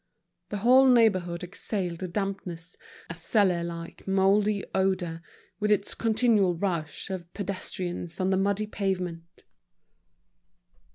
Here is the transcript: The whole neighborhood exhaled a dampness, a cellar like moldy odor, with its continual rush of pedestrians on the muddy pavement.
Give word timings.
The 0.49 0.57
whole 0.65 0.87
neighborhood 0.89 1.43
exhaled 1.43 2.01
a 2.01 2.07
dampness, 2.07 2.75
a 3.07 3.13
cellar 3.15 3.63
like 3.63 4.07
moldy 4.07 4.63
odor, 4.73 5.21
with 5.59 5.69
its 5.69 5.93
continual 5.93 6.55
rush 6.55 7.11
of 7.11 7.31
pedestrians 7.35 8.19
on 8.19 8.31
the 8.31 8.37
muddy 8.37 8.65
pavement. 8.65 9.43